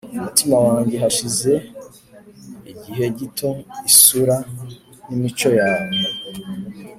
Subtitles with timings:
[0.17, 1.53] umutima wange hashize
[2.71, 3.49] igihe gito
[3.89, 4.35] isura
[5.07, 5.93] nimico yawe